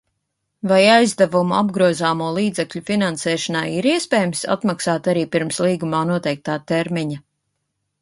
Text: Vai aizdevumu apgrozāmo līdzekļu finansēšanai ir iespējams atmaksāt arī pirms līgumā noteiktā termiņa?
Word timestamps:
Vai 0.69 0.77
aizdevumu 0.93 1.55
apgrozāmo 1.57 2.31
līdzekļu 2.39 2.81
finansēšanai 2.89 3.63
ir 3.77 3.91
iespējams 3.93 4.43
atmaksāt 4.57 5.13
arī 5.15 5.29
pirms 5.37 5.65
līgumā 5.69 6.05
noteiktā 6.15 6.61
termiņa? 6.75 7.25